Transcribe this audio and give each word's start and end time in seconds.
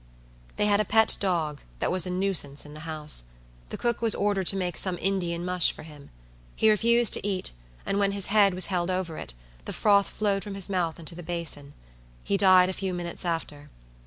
They 0.55 0.65
had 0.65 0.79
a 0.79 0.83
pet 0.83 1.15
dog, 1.19 1.61
that 1.77 1.91
was 1.91 2.07
a 2.07 2.09
nuisance 2.09 2.65
in 2.65 2.73
the 2.73 2.79
house. 2.89 3.25
The 3.69 3.77
cook 3.77 4.01
was 4.01 4.15
ordered 4.15 4.47
to 4.47 4.55
make 4.55 4.75
some 4.75 4.97
Indian 4.99 5.45
mush 5.45 5.71
for 5.71 5.83
him. 5.83 6.09
He 6.55 6.71
refused 6.71 7.13
to 7.13 7.27
eat, 7.27 7.51
and 7.85 7.99
when 7.99 8.11
his 8.11 8.25
head 8.25 8.55
was 8.55 8.65
held 8.73 8.89
over 8.89 9.15
it, 9.19 9.35
the 9.65 9.73
froth 9.73 10.07
flowed 10.09 10.43
from 10.43 10.55
his 10.55 10.71
mouth 10.71 10.97
into 10.99 11.13
the 11.13 11.21
basin. 11.21 11.75
He 12.23 12.35
died 12.35 12.67
a 12.67 12.73
few 12.73 12.95
minutes 12.95 13.25
after. 13.25 13.69